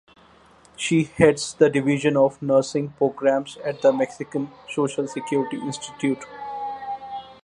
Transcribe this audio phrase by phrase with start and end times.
[0.75, 6.25] She heads the Division of Nursing Programs at the Mexican Social Security Institute.